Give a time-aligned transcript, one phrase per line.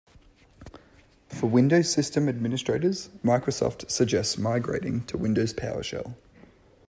[1.29, 6.15] For Windows system administrators, Microsoft suggests migrating to Windows PowerShell.